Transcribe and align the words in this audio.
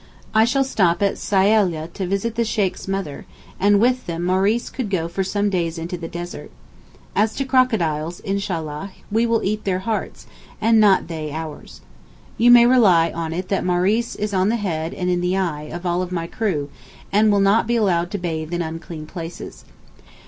I 0.33 0.45
shall 0.45 0.63
stop 0.63 1.03
at 1.03 1.19
Syaleh 1.19 1.93
to 1.93 2.07
visit 2.07 2.33
the 2.33 2.43
Sheykh's 2.43 2.87
mother, 2.87 3.27
and 3.59 3.79
with 3.79 4.07
them 4.07 4.25
Maurice 4.25 4.71
could 4.71 4.89
go 4.89 5.07
for 5.07 5.23
some 5.23 5.51
days 5.51 5.77
into 5.77 5.95
the 5.95 6.07
desert. 6.07 6.49
As 7.15 7.35
to 7.35 7.45
crocodiles, 7.45 8.19
Inshallah, 8.21 8.93
we 9.11 9.27
will 9.27 9.43
eat 9.43 9.63
their 9.63 9.77
hearts, 9.85 10.25
and 10.59 10.79
not 10.79 11.07
they 11.07 11.29
ours. 11.31 11.81
You 12.39 12.49
may 12.49 12.65
rely 12.65 13.11
on 13.11 13.31
it 13.31 13.49
that 13.49 13.63
Maurice 13.63 14.15
is 14.15 14.33
'on 14.33 14.49
the 14.49 14.55
head 14.55 14.95
and 14.95 15.07
in 15.11 15.21
the 15.21 15.37
eye' 15.37 15.69
of 15.71 15.85
all 15.85 16.07
my 16.09 16.25
crew, 16.25 16.69
and 17.11 17.31
will 17.31 17.39
not 17.39 17.67
be 17.67 17.75
allowed 17.75 18.09
to 18.09 18.17
bathe 18.17 18.51
in 18.55 18.63
'unclean 18.63 19.05
places. 19.05 19.65